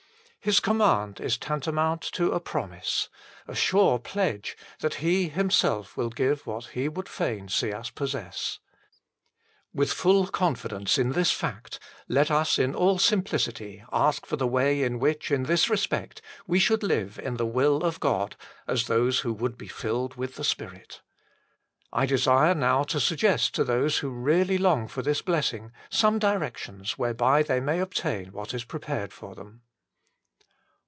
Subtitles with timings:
[0.43, 3.09] His command is tantamount to a promise:
[3.47, 8.57] a sure pledge that He Himself will give what He would fain see us possess.
[9.71, 11.75] With full confidence in this fact,
[12.09, 14.47] 77 78 THE FULL BLESSING OF PENTECOST let us in all simplicity ask for the
[14.47, 18.35] way iu which in this respect we should live in the will of God,
[18.67, 21.01] as those who would be filled with the Spirit.
[21.93, 26.97] I desire now to suggest to those who really long for this blessing some directions
[26.97, 29.61] whereby they may obtain what is prepared for them.